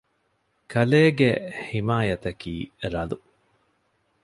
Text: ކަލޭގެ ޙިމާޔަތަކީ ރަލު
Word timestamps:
ކަލޭގެ 0.71 1.31
ޙިމާޔަތަކީ 1.67 2.53
ރަލު 2.93 3.17